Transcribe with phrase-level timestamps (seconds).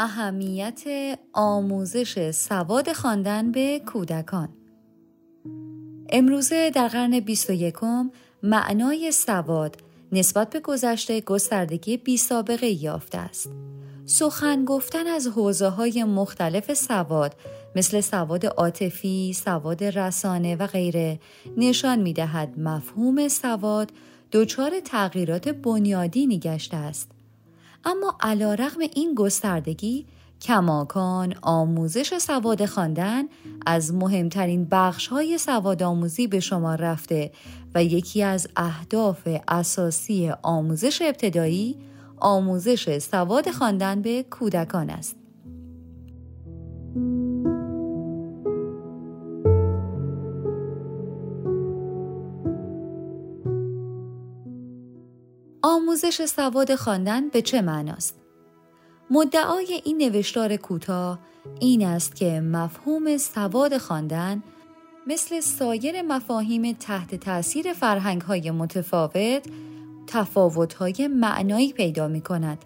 [0.00, 0.82] اهمیت
[1.32, 4.48] آموزش سواد خواندن به کودکان
[6.10, 7.74] امروزه در قرن 21
[8.42, 9.76] معنای سواد
[10.12, 13.50] نسبت به گذشته گستردگی بی سابقه یافته است.
[14.06, 17.34] سخن گفتن از حوزه های مختلف سواد
[17.76, 21.20] مثل سواد عاطفی، سواد رسانه و غیره
[21.56, 23.92] نشان می دهد مفهوم سواد
[24.32, 27.17] دچار تغییرات بنیادی گشته است.
[27.84, 30.06] اما علا رغم این گستردگی
[30.42, 33.24] کماکان آموزش سواد خواندن
[33.66, 37.32] از مهمترین بخش های سواد آموزی به شما رفته
[37.74, 41.76] و یکی از اهداف اساسی آموزش ابتدایی
[42.16, 45.16] آموزش سواد خواندن به کودکان است.
[55.88, 58.16] آموزش سواد خواندن به چه معناست؟
[59.10, 61.18] مدعای این نوشتار کوتاه
[61.60, 64.42] این است که مفهوم سواد خواندن
[65.06, 69.46] مثل سایر مفاهیم تحت تأثیر فرهنگ های متفاوت
[70.06, 72.64] تفاوت های معنایی پیدا می کند.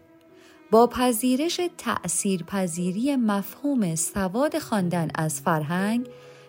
[0.71, 6.07] با پذیرش تأثیر پذیری مفهوم سواد خواندن از فرهنگ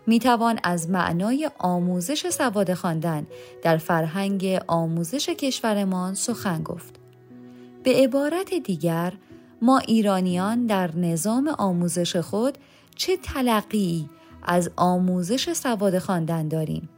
[0.08, 3.28] می توان از معنای آموزش سواد خواندن
[3.62, 7.00] در فرهنگ آموزش کشورمان سخن گفت.
[7.84, 9.14] به عبارت دیگر
[9.62, 12.58] ما ایرانیان در نظام آموزش خود
[12.96, 14.10] چه تلقی
[14.44, 16.90] از آموزش سواد خواندن داریم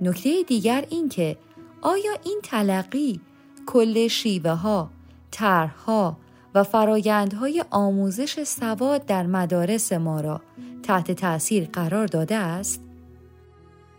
[0.00, 1.36] نکته دیگر این که
[1.82, 3.20] آیا این تلقی
[3.66, 4.90] کل شیوه ها،
[5.30, 6.16] طرحها
[6.54, 10.40] و فرایندهای آموزش سواد در مدارس ما را
[10.82, 12.80] تحت تأثیر قرار داده است؟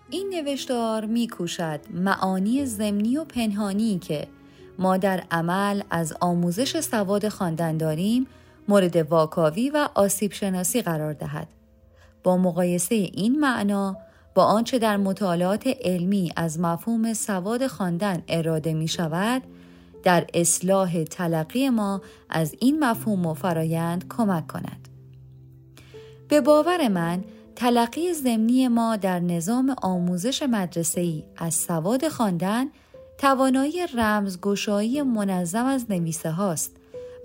[0.09, 4.27] این نوشتار می کوشد معانی زمینی و پنهانی که
[4.79, 8.27] ما در عمل از آموزش سواد خواندن داریم
[8.67, 11.47] مورد واکاوی و آسیب شناسی قرار دهد.
[12.23, 13.97] با مقایسه این معنا
[14.35, 19.41] با آنچه در مطالعات علمی از مفهوم سواد خواندن اراده می شود،
[20.03, 24.81] در اصلاح تلقی ما از این مفهوم و فرایند کمک کند.
[26.31, 27.24] به باور من
[27.56, 32.66] تلقی ضمنی ما در نظام آموزش مدرسه‌ای از سواد خواندن
[33.18, 36.75] توانایی رمزگشایی منظم از نویسه هاست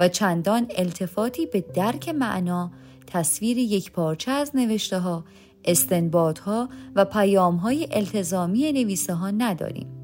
[0.00, 2.71] و چندان التفاتی به درک معنا
[3.06, 5.25] تصویر یک پارچه از نوشته ها،
[6.47, 9.95] ها و پیام های التزامی نویسه ها نداریم.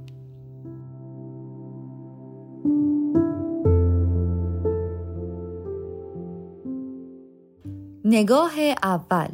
[8.12, 8.52] نگاه
[8.82, 9.28] اول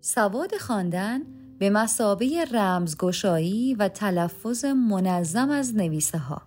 [0.00, 1.20] سواد خواندن
[1.58, 6.42] به مسابه رمزگشایی و تلفظ منظم از نویسه ها.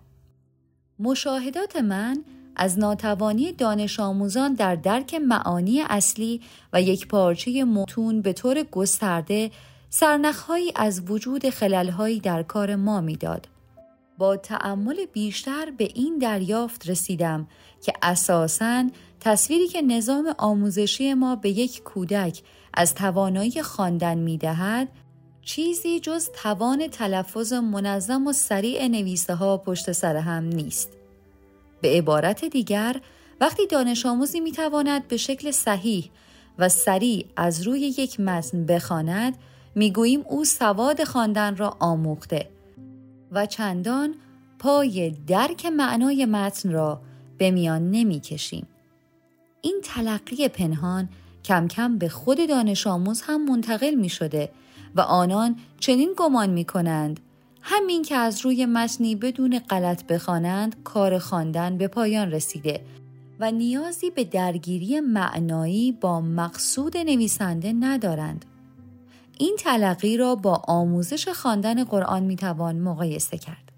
[0.98, 2.24] مشاهدات من
[2.56, 6.40] از ناتوانی دانش آموزان در درک معانی اصلی
[6.72, 9.50] و یک پارچه متون به طور گسترده
[9.90, 13.48] سرنخهایی از وجود خللهایی در کار ما می‌داد.
[14.18, 17.48] با تأمل بیشتر به این دریافت رسیدم
[17.82, 18.84] که اساساً
[19.24, 22.42] تصویری که نظام آموزشی ما به یک کودک
[22.74, 24.88] از توانایی خواندن می‌دهد
[25.42, 30.90] چیزی جز توان تلفظ منظم و سریع نویسه ها پشت سر هم نیست.
[31.80, 33.00] به عبارت دیگر
[33.40, 36.10] وقتی دانش آموزی می تواند به شکل صحیح
[36.58, 39.36] و سریع از روی یک متن بخواند
[39.74, 42.48] می‌گوییم او سواد خواندن را آموخته
[43.32, 44.14] و چندان
[44.58, 47.00] پای درک معنای متن را
[47.38, 48.66] به میان نمی کشیم.
[49.64, 51.08] این تلقی پنهان
[51.44, 54.50] کم کم به خود دانش آموز هم منتقل می شده
[54.94, 57.20] و آنان چنین گمان می کنند
[57.60, 62.84] همین که از روی متنی بدون غلط بخوانند کار خواندن به پایان رسیده
[63.40, 68.44] و نیازی به درگیری معنایی با مقصود نویسنده ندارند.
[69.38, 73.72] این تلقی را با آموزش خواندن قرآن می توان مقایسه کرد.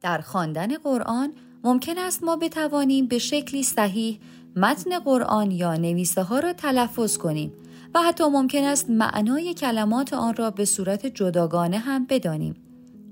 [0.00, 1.32] در خواندن قرآن
[1.64, 4.20] ممکن است ما بتوانیم به شکلی صحیح
[4.56, 7.52] متن قرآن یا نویسه ها را تلفظ کنیم
[7.94, 12.54] و حتی ممکن است معنای کلمات آن را به صورت جداگانه هم بدانیم.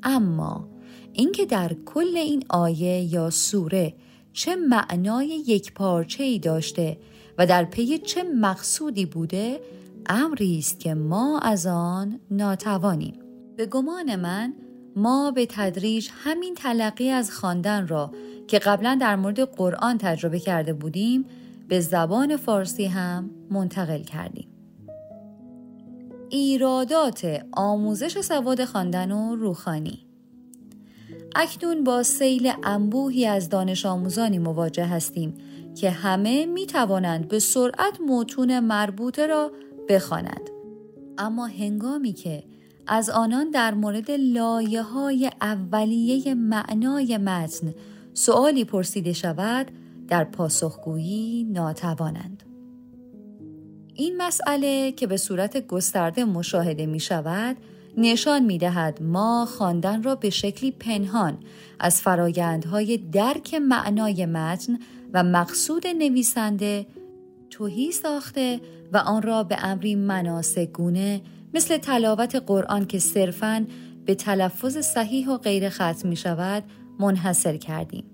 [0.03, 0.69] اما
[1.13, 3.95] اینکه در کل این آیه یا سوره
[4.33, 6.99] چه معنای یک پارچه ای داشته
[7.39, 9.61] و در پی چه مقصودی بوده
[10.07, 13.15] امری است که ما از آن ناتوانیم.
[13.57, 14.55] به گمان من
[14.97, 18.11] ما به تدریج همین تلقی از خواندن را
[18.47, 21.25] که قبلا در مورد قرآن تجربه کرده بودیم
[21.69, 24.49] به زبان فارسی هم منتقل کردیم.
[26.31, 30.07] ایرادات آموزش سواد خواندن و روخانی
[31.37, 35.35] اکنون با سیل انبوهی از دانش آموزانی مواجه هستیم
[35.75, 39.53] که همه می توانند به سرعت متون مربوطه را
[39.89, 40.51] بخوانند.
[41.19, 42.45] اما هنگامی که
[42.87, 47.75] از آنان در مورد لایه های اولیه معنای متن
[48.15, 49.71] سوالی پرسیده شود
[50.09, 52.43] در پاسخگویی ناتوانند.
[53.95, 57.57] این مسئله که به صورت گسترده مشاهده می شود
[57.97, 61.39] نشان می دهد ما خواندن را به شکلی پنهان
[61.81, 64.79] از فرایندهای درک معنای متن
[65.13, 66.87] و مقصود نویسنده
[67.51, 68.61] توهی ساخته
[68.93, 71.21] و آن را به امری مناسگونه
[71.55, 73.67] مثل تلاوت قرآن که صرفاً
[74.07, 76.65] به تلفظ صحیح و غیر ختم می شود
[76.99, 78.05] منحصر کردیم.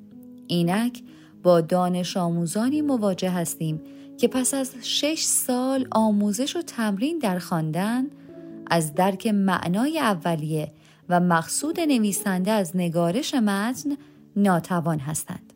[0.47, 1.03] اینک
[1.43, 3.81] با دانش آموزانی مواجه هستیم
[4.19, 8.07] که پس از شش سال آموزش و تمرین در خواندن
[8.71, 10.73] از درک معنای اولیه
[11.09, 13.91] و مقصود نویسنده از نگارش متن
[14.37, 15.53] ناتوان هستند.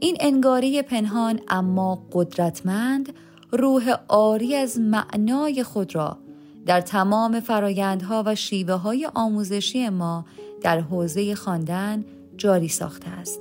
[0.00, 3.12] این انگاری پنهان اما قدرتمند
[3.52, 6.18] روح آری از معنای خود را
[6.66, 10.24] در تمام فرایندها و شیوه های آموزشی ما
[10.62, 12.04] در حوزه خواندن
[12.36, 13.40] جاری ساخته است.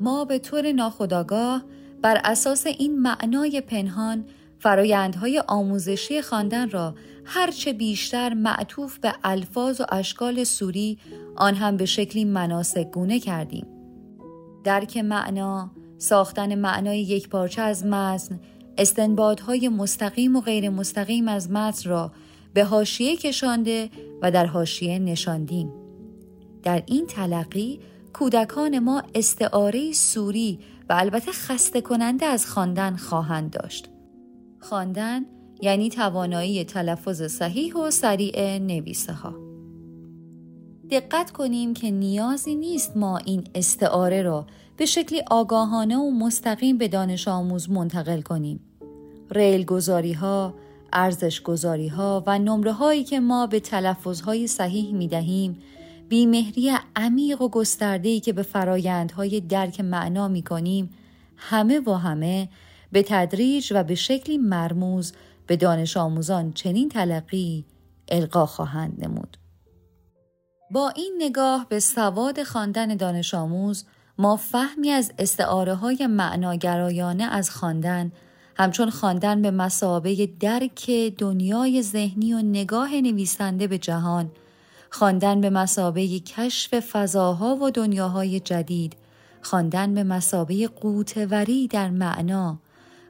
[0.00, 1.64] ما به طور ناخودآگاه
[2.02, 4.24] بر اساس این معنای پنهان
[4.58, 6.94] فرایندهای آموزشی خواندن را
[7.24, 10.98] هرچه بیشتر معطوف به الفاظ و اشکال سوری
[11.36, 13.66] آن هم به شکلی مناسک گونه کردیم.
[14.64, 18.40] درک معنا، ساختن معنای یک پارچه از متن،
[18.78, 22.12] استنبادهای مستقیم و غیر مستقیم از متن را
[22.54, 23.90] به هاشیه کشانده
[24.22, 25.72] و در هاشیه نشاندیم.
[26.62, 27.80] در این تلقی
[28.12, 33.88] کودکان ما استعاره سوری و البته خسته کننده از خواندن خواهند داشت.
[34.60, 35.24] خواندن
[35.62, 39.43] یعنی توانایی تلفظ صحیح و سریع نویسه ها.
[40.90, 44.46] دقت کنیم که نیازی نیست ما این استعاره را
[44.76, 48.60] به شکلی آگاهانه و مستقیم به دانش آموز منتقل کنیم.
[49.30, 50.54] ریل گذاری ها،
[50.92, 55.58] ارزش گذاری ها و نمره هایی که ما به تلفظ های صحیح می دهیم
[56.08, 60.90] بیمهری عمیق و گسترده‌ای که به فرایندهای درک معنا می کنیم
[61.36, 62.48] همه و همه
[62.92, 65.12] به تدریج و به شکلی مرموز
[65.46, 67.64] به دانش آموزان چنین تلقی
[68.08, 69.43] القا خواهند نمود.
[70.70, 73.84] با این نگاه به سواد خواندن دانش آموز
[74.18, 78.12] ما فهمی از استعاره های معناگرایانه از خواندن
[78.56, 84.30] همچون خواندن به مسابه درک دنیای ذهنی و نگاه نویسنده به جهان
[84.90, 88.96] خواندن به مسابه کشف فضاها و دنیاهای جدید
[89.42, 92.58] خواندن به مسابه قوتوری در معنا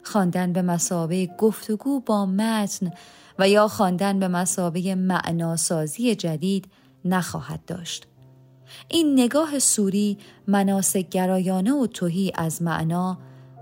[0.02, 2.92] خواندن به مسابه گفتگو با متن
[3.38, 6.66] و یا خواندن به مسابه معناسازی جدید
[7.04, 8.06] نخواهد داشت.
[8.88, 13.18] این نگاه سوری مناسک گرایانه و توهی از معنا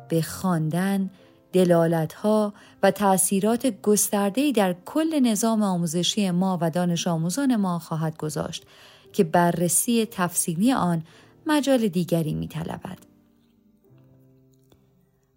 [0.09, 1.11] به خواندن
[1.53, 8.65] دلالتها و تأثیرات گسترده‌ای در کل نظام آموزشی ما و دانش آموزان ما خواهد گذاشت
[9.13, 11.03] که بررسی تفصیلی آن
[11.47, 12.49] مجال دیگری می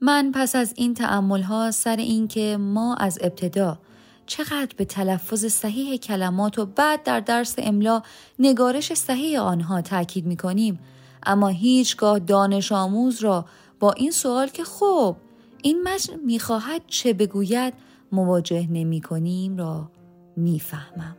[0.02, 3.80] من پس از این تعمل ها سر اینکه ما از ابتدا
[4.26, 8.02] چقدر به تلفظ صحیح کلمات و بعد در درس املا
[8.40, 10.80] نگارش صحیح آنها تاکید می کنیم
[11.24, 13.46] اما هیچگاه دانش آموز را
[13.80, 15.16] با این سوال که خب
[15.62, 17.74] این متن می‌خواهد چه بگوید
[18.12, 19.92] مواجه نمی کنیم را
[20.38, 21.18] می‌فهمم.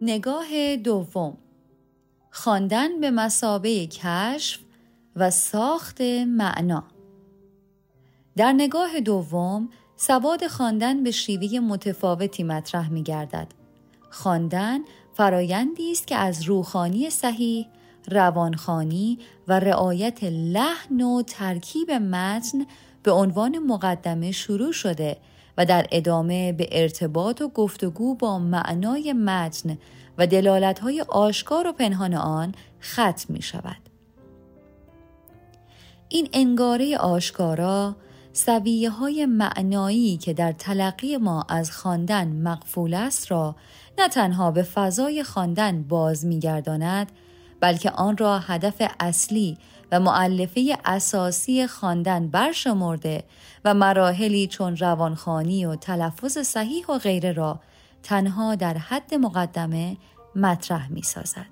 [0.00, 1.36] نگاه دوم.
[2.30, 4.60] خواندن به مسابه کشف
[5.16, 6.84] و ساخت معنا.
[8.36, 9.68] در نگاه دوم
[10.02, 13.46] سواد خواندن به شیوه متفاوتی مطرح می گردد.
[14.10, 14.78] خواندن
[15.14, 17.66] فرایندی است که از روخانی صحیح،
[18.10, 22.66] روانخانی و رعایت لحن و ترکیب متن
[23.02, 25.16] به عنوان مقدمه شروع شده
[25.58, 29.78] و در ادامه به ارتباط و گفتگو با معنای متن
[30.18, 33.80] و دلالتهای آشکار و پنهان آن ختم می شود.
[36.08, 37.96] این انگاره آشکارا
[38.32, 43.56] سویه های معنایی که در تلقی ما از خواندن مقفول است را
[43.98, 47.12] نه تنها به فضای خواندن باز میگرداند
[47.60, 49.58] بلکه آن را هدف اصلی
[49.92, 53.24] و معلفه اساسی خواندن برشمرده
[53.64, 57.60] و مراحلی چون روانخانی و تلفظ صحیح و غیره را
[58.02, 59.96] تنها در حد مقدمه
[60.36, 61.46] مطرح می سازد.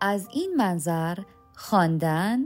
[0.00, 1.18] از این منظر
[1.56, 2.38] خواندن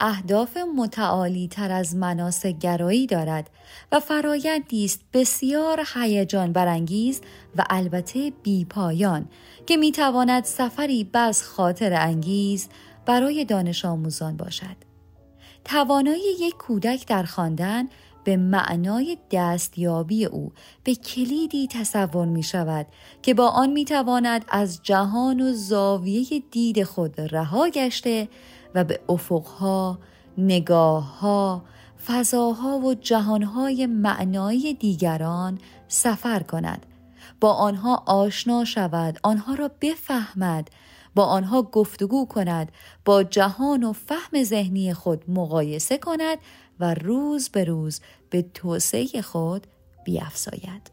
[0.00, 3.50] اهداف متعالی تر از مناسک گرایی دارد
[3.92, 7.20] و فرایندی است بسیار هیجان برانگیز
[7.56, 9.28] و البته بیپایان
[9.66, 12.68] که می‌تواند سفری بس خاطر انگیز
[13.06, 14.76] برای دانش آموزان باشد.
[15.64, 17.88] توانایی یک کودک در خواندن
[18.24, 20.52] به معنای دستیابی او
[20.84, 22.86] به کلیدی تصور می شود
[23.22, 28.28] که با آن می تواند از جهان و زاویه دید خود رها گشته
[28.76, 29.98] و به افقها،
[30.38, 31.62] نگاهها،
[32.06, 36.86] فضاها و جهانهای معنایی دیگران سفر کند.
[37.40, 40.70] با آنها آشنا شود آنها را بفهمد
[41.14, 42.72] با آنها گفتگو کند
[43.04, 46.38] با جهان و فهم ذهنی خود مقایسه کند
[46.80, 49.66] و روز به روز به توسعه خود
[50.04, 50.90] بیافزاید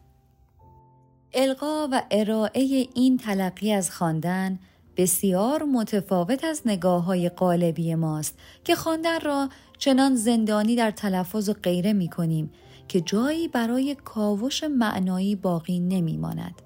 [1.34, 4.58] القا و ارائه این تلقی از خواندن
[4.96, 9.48] بسیار متفاوت از نگاه های قالبی ماست که خواندن را
[9.78, 12.50] چنان زندانی در تلفظ و غیره می کنیم
[12.88, 16.62] که جایی برای کاوش معنایی باقی نمی ماند.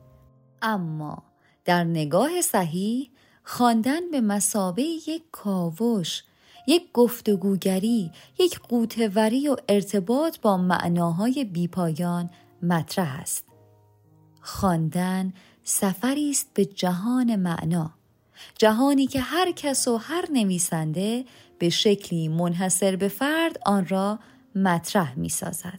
[0.63, 1.23] اما
[1.65, 3.11] در نگاه صحیح
[3.45, 6.23] خواندن به مسابه یک کاوش
[6.67, 12.31] یک گفتگوگری یک قوتوری و ارتباط با معناهای بیپایان
[12.63, 13.45] مطرح است
[14.41, 15.33] خواندن
[15.65, 17.98] سفری است به جهان معنا
[18.59, 21.25] جهانی که هر کس و هر نویسنده
[21.59, 24.19] به شکلی منحصر به فرد آن را
[24.55, 25.79] مطرح می سازد.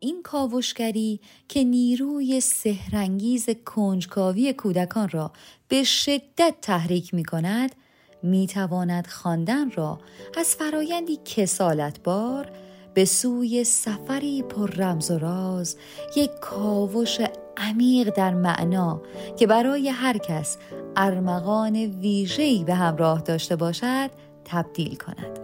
[0.00, 5.32] این کاوشگری که نیروی سهرنگیز کنجکاوی کودکان را
[5.68, 7.74] به شدت تحریک می کند
[8.22, 10.00] می تواند خواندن را
[10.36, 12.50] از فرایندی کسالتبار
[12.94, 15.76] به سوی سفری پر رمز و راز
[16.16, 17.20] یک کاوش
[17.56, 19.02] عمیق در معنا
[19.38, 20.56] که برای هر کس
[21.00, 24.10] ارمغان ویژه‌ای به همراه داشته باشد
[24.44, 25.38] تبدیل کند.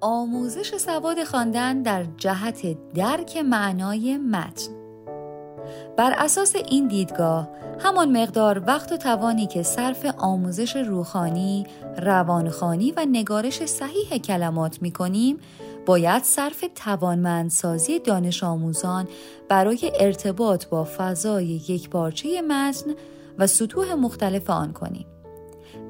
[0.00, 4.72] آموزش سواد خواندن در جهت درک معنای متن
[5.96, 11.66] بر اساس این دیدگاه همان مقدار وقت و توانی که صرف آموزش روخانی،
[11.98, 15.38] روانخانی و نگارش صحیح کلمات می کنیم
[15.86, 19.08] باید صرف توانمندسازی دانش آموزان
[19.48, 22.90] برای ارتباط با فضای یک پارچه متن
[23.38, 25.06] و سطوح مختلف آن کنیم.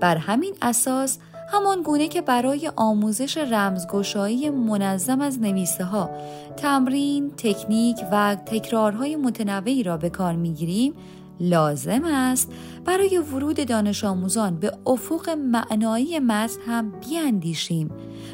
[0.01, 1.19] بر همین اساس
[1.53, 6.11] همان گونه که برای آموزش رمزگشایی منظم از نویسه ها
[6.57, 10.95] تمرین، تکنیک و تکرارهای متنوعی را به کار می‌گیریم
[11.41, 12.53] لازم است
[12.85, 17.91] برای ورود دانش آموزان به افق معنایی متن هم بیاندیشیم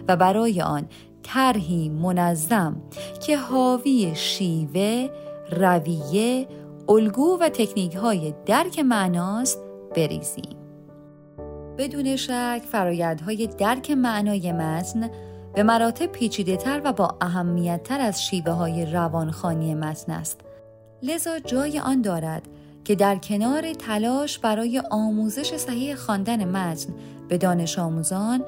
[0.09, 0.89] و برای آن
[1.23, 2.83] طرحی منظم
[3.27, 5.09] که حاوی شیوه،
[5.51, 6.49] رویه،
[6.91, 9.59] الگو و تکنیک های درک معناست
[9.97, 10.57] بریزیم.
[11.79, 15.11] بدون شک فرایندهای درک معنای متن
[15.55, 20.41] به مراتب پیچیده تر و با اهمیت تر از شیوه های روانخانی متن است.
[21.03, 22.43] لذا جای آن دارد
[22.85, 26.95] که در کنار تلاش برای آموزش صحیح خواندن متن
[27.29, 28.45] به دانش آموزان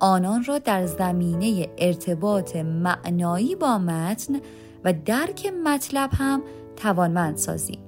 [0.00, 4.40] آنان را در زمینه ارتباط معنایی با متن
[4.84, 6.42] و درک مطلب هم
[6.78, 7.78] توانمند سازی.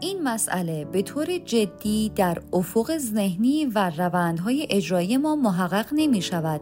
[0.00, 6.60] این مسئله به طور جدی در افق ذهنی و روندهای اجرایی ما محقق نمی شود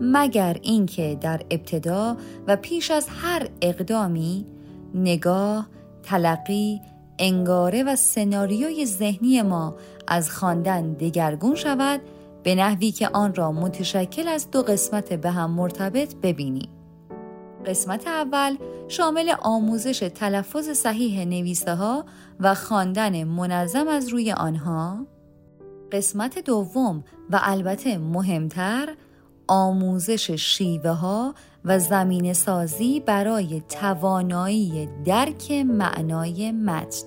[0.00, 2.16] مگر اینکه در ابتدا
[2.46, 4.46] و پیش از هر اقدامی
[4.94, 5.68] نگاه،
[6.02, 6.80] تلقی،
[7.18, 9.74] انگاره و سناریوی ذهنی ما
[10.08, 12.00] از خواندن دگرگون شود
[12.42, 16.68] به نحوی که آن را متشکل از دو قسمت به هم مرتبط ببینیم.
[17.66, 18.56] قسمت اول
[18.88, 22.04] شامل آموزش تلفظ صحیح نویسه ها
[22.40, 25.06] و خواندن منظم از روی آنها.
[25.92, 28.94] قسمت دوم و البته مهمتر
[29.48, 37.06] آموزش شیوه ها و زمین سازی برای توانایی درک معنای متن.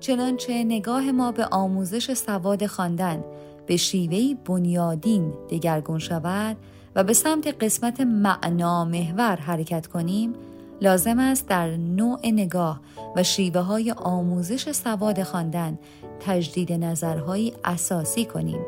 [0.00, 3.24] چنانچه نگاه ما به آموزش سواد خواندن
[3.66, 6.56] به شیوهی بنیادین دگرگون شود
[6.94, 10.32] و به سمت قسمت معنا محور حرکت کنیم
[10.80, 12.80] لازم است در نوع نگاه
[13.16, 15.78] و شیوه های آموزش سواد خواندن
[16.20, 18.60] تجدید نظرهایی اساسی کنیم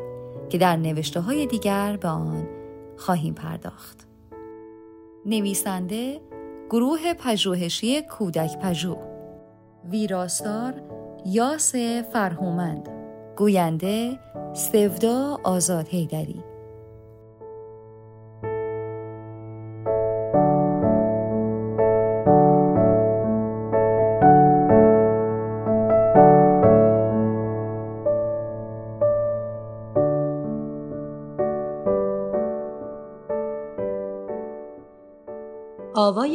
[0.49, 2.47] که در نوشته های دیگر به آن
[2.97, 4.07] خواهیم پرداخت.
[5.25, 6.21] نویسنده
[6.69, 9.03] گروه پژوهشی کودک پژوه
[9.91, 10.73] ویراستار
[11.25, 11.75] یاس
[12.13, 12.89] فرهومند.
[13.37, 14.19] گوینده
[14.53, 16.43] سودا آزاد هیدری